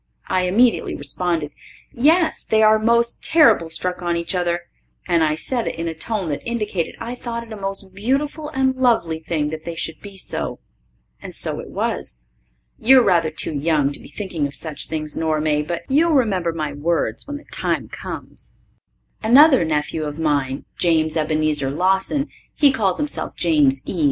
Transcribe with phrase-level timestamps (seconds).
[0.29, 1.51] I immediately responded,
[1.93, 4.61] "Yes, they are most terrible struck on each other,"
[5.07, 8.49] and I said it in a tone that indicated I thought it a most beautiful
[8.49, 10.57] and lovely thing that they should be so.
[11.21, 12.17] And so it was.
[12.79, 16.51] You're rather too young to be thinking of such things, Nora May, but you'll remember
[16.51, 18.49] my words when the time comes.
[19.21, 23.99] Another nephew of mine, James Ebenezer Lawson he calls himself James E.